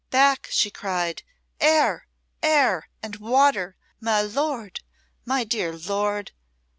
back!" 0.09 0.47
she 0.49 0.71
cried. 0.71 1.21
"Air! 1.59 2.07
air! 2.41 2.89
and 3.03 3.17
water! 3.17 3.75
My 3.99 4.23
lord! 4.23 4.79
My 5.25 5.43
dear 5.43 5.77
lord!" 5.77 6.31